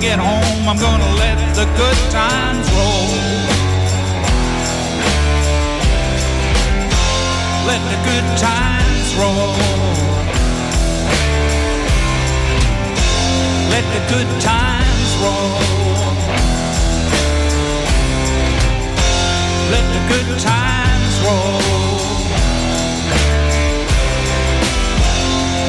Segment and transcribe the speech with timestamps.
[0.00, 3.08] get home, I'm gonna let the good times roll.
[7.68, 9.52] Let the good times roll.
[13.68, 15.52] Let the good times roll.
[19.70, 21.60] Let the good times roll.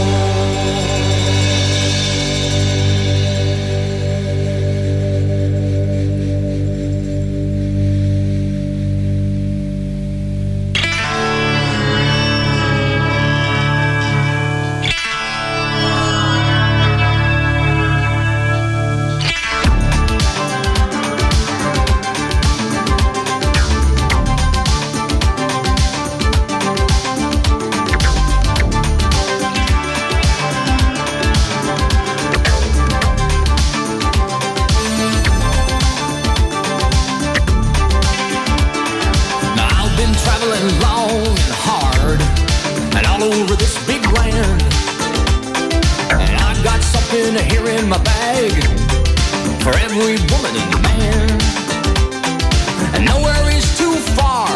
[47.79, 48.53] in my bag
[49.61, 51.29] for every woman and man.
[52.95, 54.49] And nowhere is too far,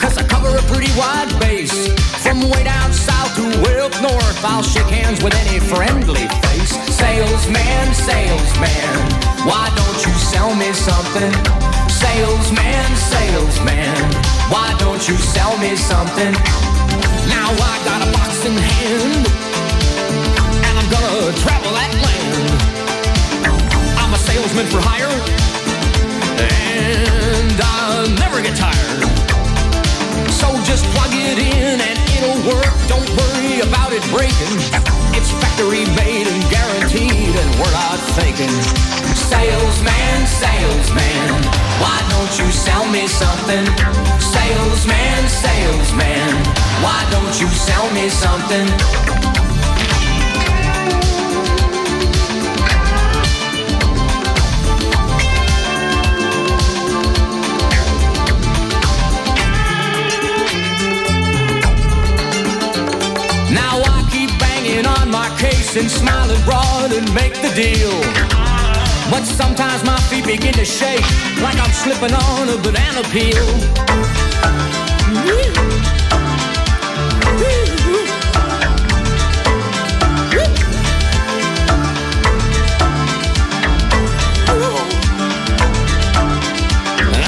[0.00, 1.88] cause I cover a pretty wide base.
[2.22, 6.72] From way down south to way up north, I'll shake hands with any friendly face.
[6.92, 8.96] Salesman, salesman,
[9.48, 11.32] why don't you sell me something?
[11.88, 13.96] Salesman, salesman,
[14.52, 16.32] why don't you sell me something?
[17.32, 19.24] Now I got a box in hand,
[21.38, 22.50] travel that land.
[23.94, 25.06] I'm a salesman for hire,
[26.34, 29.06] and I'll never get tired.
[30.34, 32.74] So just plug it in and it'll work.
[32.90, 34.58] Don't worry about it breaking.
[35.14, 38.50] It's factory made and guaranteed, and we're not faking.
[39.14, 41.30] Salesman, salesman,
[41.78, 43.62] why don't you sell me something?
[44.18, 46.34] Salesman, salesman,
[46.82, 49.05] why don't you sell me something?
[65.38, 67.92] On and smiling broad and make the deal.
[69.10, 71.04] But sometimes my feet begin to shake
[71.40, 73.46] like I'm slipping on a banana peel.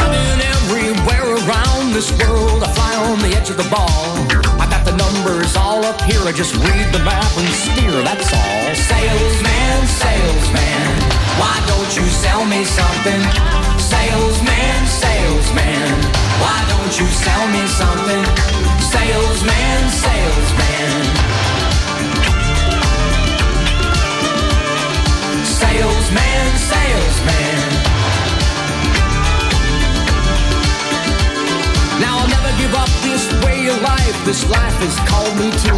[0.00, 2.62] I've been everywhere around this world.
[2.62, 4.16] I fly on the edge of the ball.
[4.60, 5.67] I got the numbers up
[6.08, 6.24] here.
[6.24, 8.74] I just read the map and steer, that's all.
[8.74, 10.88] Salesman, salesman,
[11.40, 13.20] why don't you sell me something?
[13.76, 15.88] Salesman, salesman,
[16.42, 18.24] why don't you sell me something?
[18.94, 20.90] Salesman, salesman.
[25.44, 27.87] Salesman, salesman.
[32.58, 34.16] Give up this way of life.
[34.24, 35.74] This life has called me to.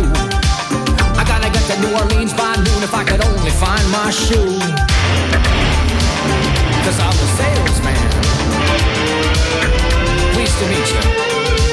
[1.20, 4.58] I gotta get to New Orleans by noon if I could only find my shoe.
[6.84, 8.00] Cause I'm a salesman.
[10.32, 11.69] Pleased to meet you.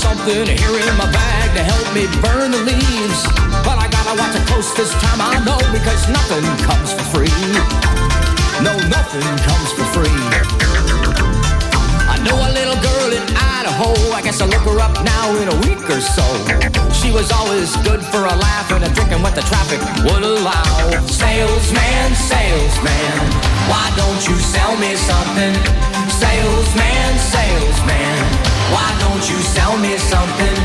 [0.00, 3.20] Something here in my bag to help me burn the leaves.
[3.60, 7.36] But I gotta watch it close this time, I know, because nothing comes for free.
[8.64, 10.20] No, nothing comes for free.
[12.08, 13.92] I know a little girl in Idaho.
[14.16, 16.24] I guess I'll look her up now in a week or so.
[16.96, 20.24] She was always good for a laugh and a drink and what the traffic would
[20.24, 20.64] allow.
[21.08, 23.16] Salesman, salesman,
[23.68, 25.54] why don't you sell me something?
[26.08, 30.56] Salesman, salesman, why don't you sell me something?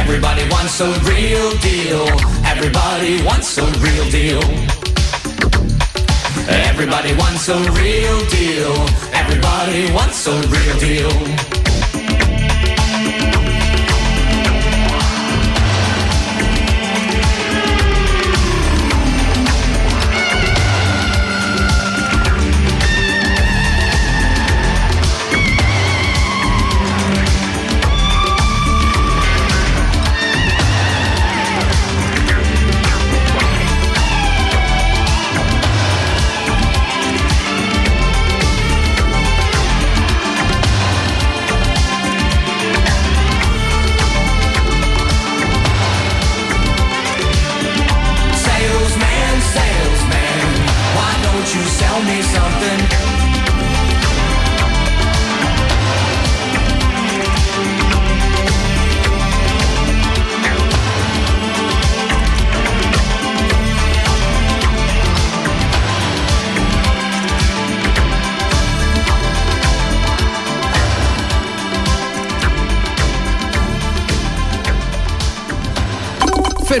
[0.00, 2.06] Everybody wants a real deal.
[2.44, 4.42] Everybody wants a real deal.
[6.48, 8.74] Everybody wants a real deal.
[9.12, 11.61] Everybody wants a real deal.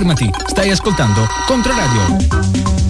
[0.02, 2.81] fermati, stai ascoltando Controradio.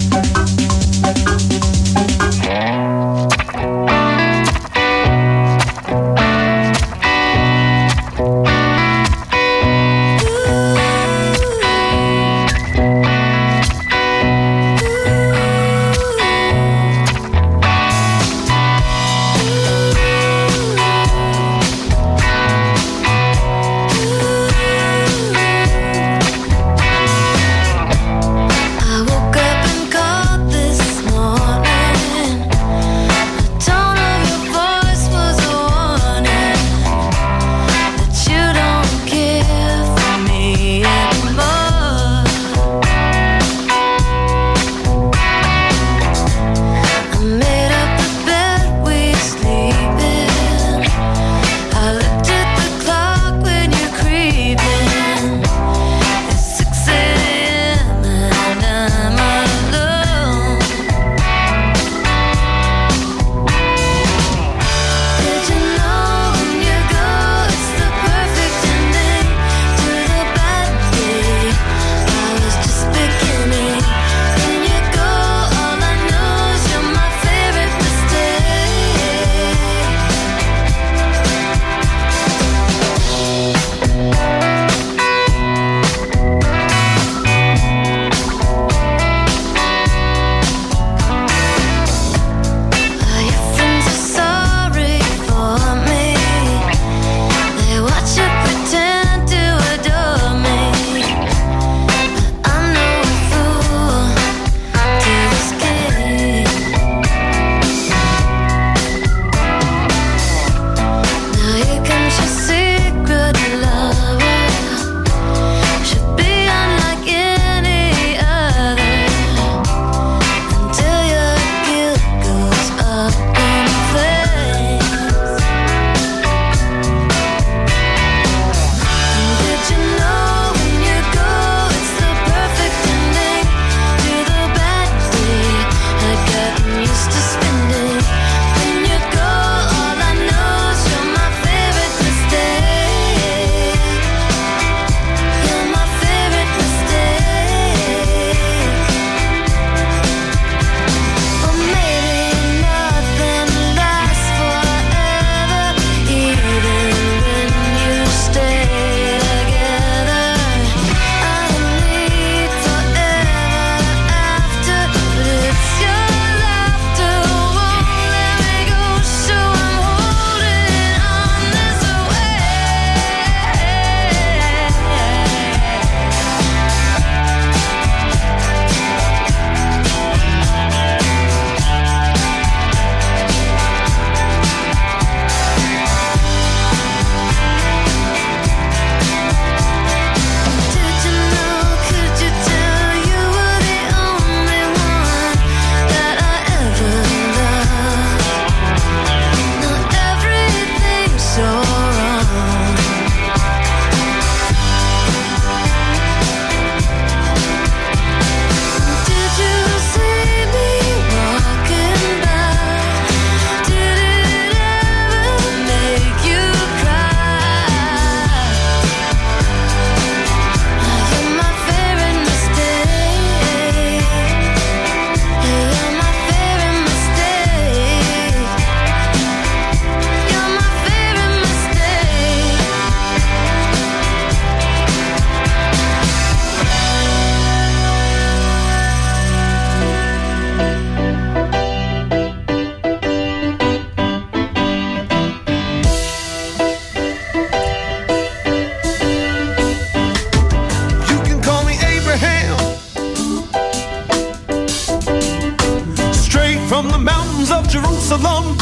[256.73, 258.57] from the mountains of Jerusalem.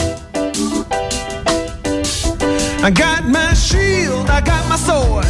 [2.83, 5.23] I got my shield, I got my sword.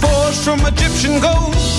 [0.00, 1.71] Forged from Egyptian gold.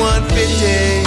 [0.00, 0.99] 150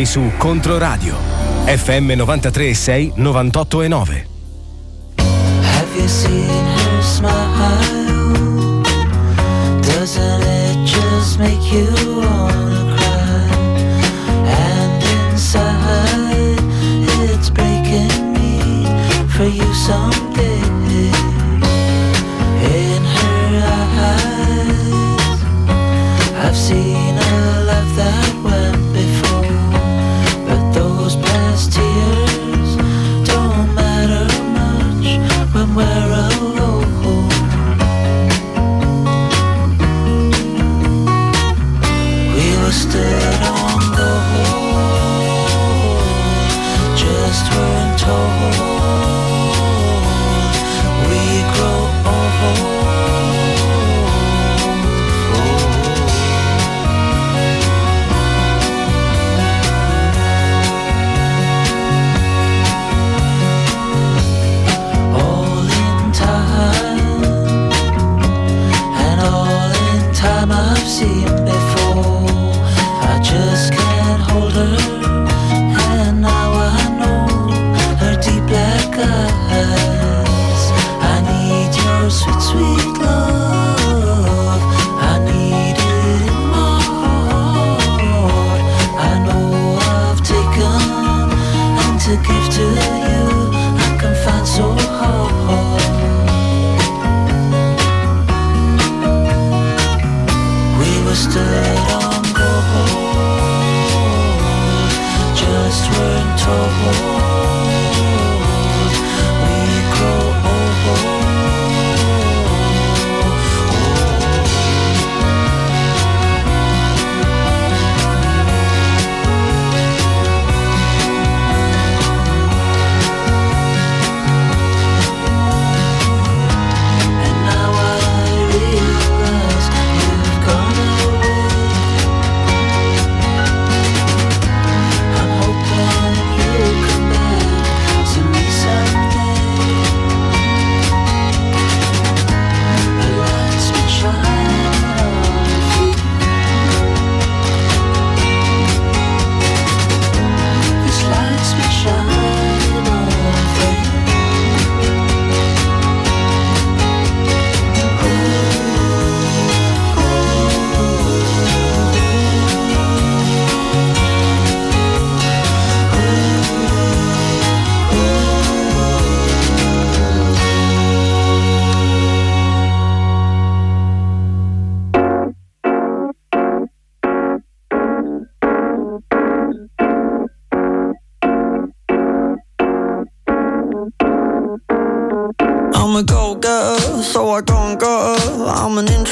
[0.00, 1.14] Sei su Controradio.
[1.66, 4.26] FM 93 6 98 e 9.
[5.18, 8.80] Have you seen her smile?
[9.82, 13.50] Doesn't it just make you wanna cry?
[14.46, 15.02] And
[15.32, 16.62] inside,
[17.30, 18.86] it's breaking me
[19.28, 20.29] for you someday.
[35.72, 36.09] I'm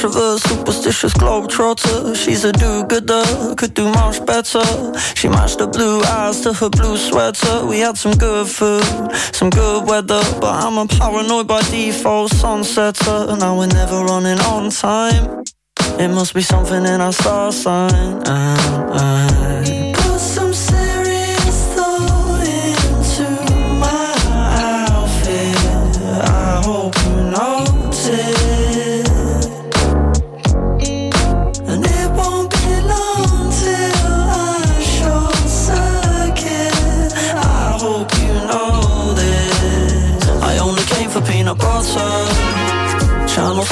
[0.09, 2.17] Introvert, superstitious globetrotter.
[2.17, 4.65] She's a do-gooder, could do much better.
[5.15, 7.67] She matched the blue eyes to her blue sweater.
[7.67, 8.83] We had some good food,
[9.35, 13.39] some good weather, but I'm a paranoid by default sunsetter.
[13.39, 15.45] Now we're never running on time.
[16.01, 18.23] It must be something in our star sign.
[18.27, 19.08] Uh, uh.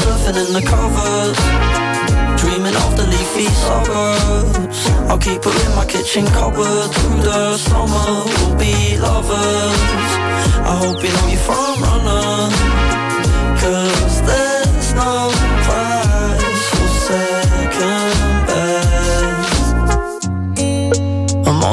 [0.07, 1.39] Surfing in the covers.
[2.41, 4.81] Dreaming of the leafy suburbs.
[5.11, 8.09] I'll keep her in my kitchen cupboard Through the summer.
[8.27, 9.83] We'll be lovers.
[10.71, 12.26] I hope you know you're front runner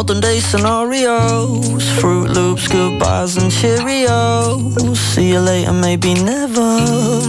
[0.03, 1.83] modern day scenarios.
[1.97, 4.97] Froot Loops, goodbyes and Cheerios.
[4.97, 6.77] See you later, maybe never.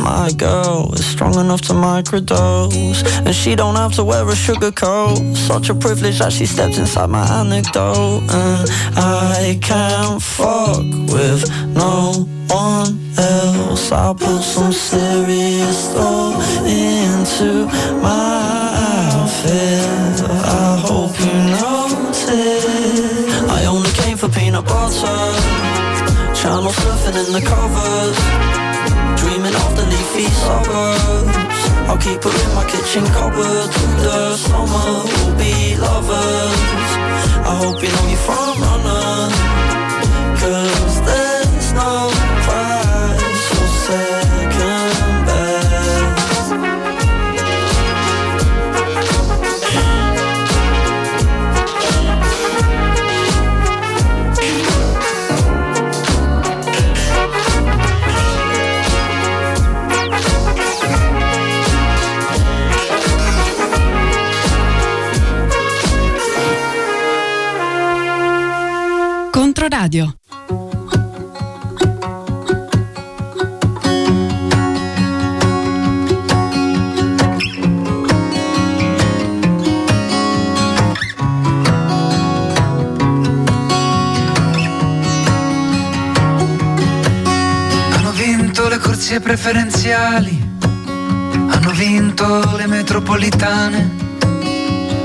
[0.02, 3.04] My girl is strong enough to microdose.
[3.24, 5.18] And she don't have to wear a sugar coat.
[5.36, 8.22] Such a privilege that she stepped inside my anecdote.
[8.28, 10.84] And I can't fuck
[11.14, 11.42] with
[11.76, 13.92] no one else.
[13.92, 17.66] I put some serious thought into
[18.02, 18.34] my
[19.12, 20.13] outfit
[24.90, 28.18] for Channel surfing in the covers.
[29.20, 31.36] Dreaming of the leafy suburbs
[31.88, 33.68] I'll keep her in my kitchen cupboard.
[33.72, 36.60] Through the summer we'll be lovers.
[37.50, 38.43] I hope you know you're front
[88.66, 93.90] Le corsie preferenziali, hanno vinto le metropolitane,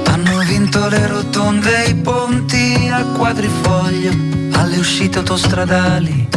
[0.06, 6.28] hanno vinto le rotonde i ponti al quadrifoglio, alle uscite autostradali.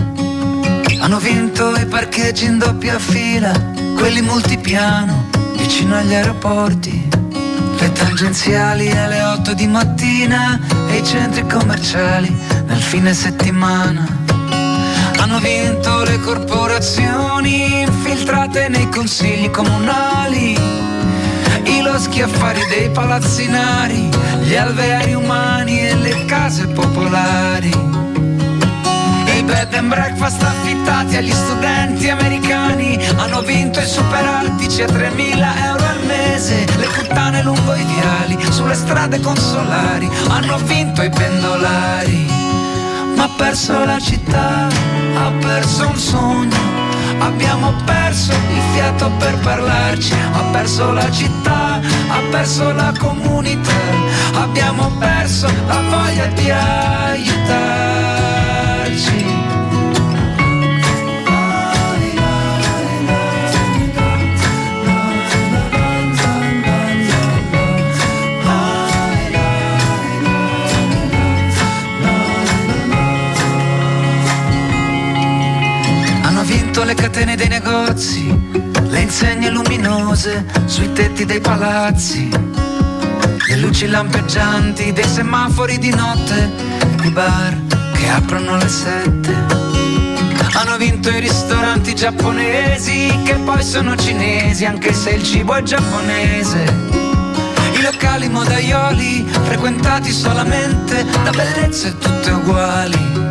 [1.01, 3.53] Hanno vinto i parcheggi in doppia fila,
[3.97, 7.09] quelli multipiano, vicino agli aeroporti.
[7.79, 12.33] Le tangenziali alle 8 di mattina e i centri commerciali
[12.67, 14.07] nel fine settimana.
[15.17, 20.57] Hanno vinto le corporazioni infiltrate nei consigli comunali,
[21.65, 24.09] i loschi affari dei palazzinari,
[24.43, 27.92] gli alveari umani e le case popolari.
[29.53, 32.99] Bed and breakfast affittati agli studenti americani.
[33.17, 38.75] Hanno vinto i superaltici a 3.000 euro al mese, le puttane lungo i viali, sulle
[38.75, 42.43] strade consolari, hanno vinto i pendolari
[43.23, 44.67] ma ha perso la città,
[45.15, 46.57] ha perso un sogno,
[47.19, 53.81] abbiamo perso il fiato per parlarci, ha perso la città, ha perso la comunità,
[54.35, 57.92] abbiamo perso la voglia di aiutarci.
[76.85, 78.39] Le catene dei negozi,
[78.91, 86.51] le insegne luminose sui tetti dei palazzi, le luci lampeggianti dei semafori di notte,
[87.05, 87.57] i bar
[87.95, 89.35] che aprono alle sette.
[90.53, 96.63] Hanno vinto i ristoranti giapponesi che poi sono cinesi anche se il cibo è giapponese.
[97.79, 103.22] I locali modaioli frequentati solamente da bellezze tutte uguali.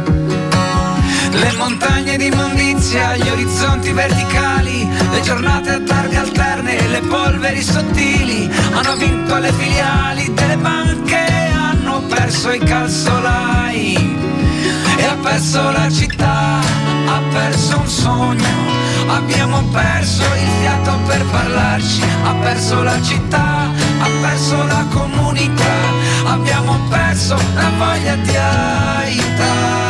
[1.34, 7.62] Le montagne di immondizia, gli orizzonti verticali, le giornate a targhe alterne e le polveri
[7.62, 13.94] sottili hanno vinto le filiali delle banche, hanno perso i calzolai
[14.98, 16.60] e ha perso la città,
[17.08, 18.48] ha perso un sogno,
[19.08, 25.76] abbiamo perso il fiato per parlarci, ha perso la città, ha perso la comunità,
[26.26, 29.81] abbiamo perso la voglia di aiutarci.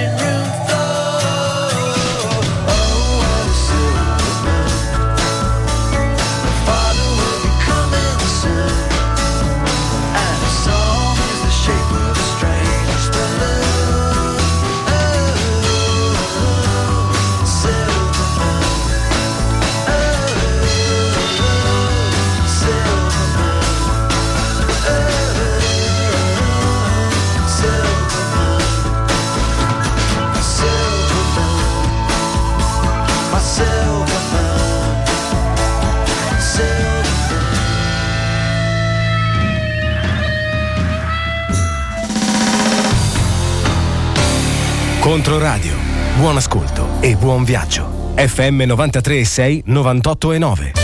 [0.00, 0.39] Controradio.
[46.20, 48.12] Buon ascolto e buon viaggio.
[48.14, 50.79] FM 93 6 98 e 9.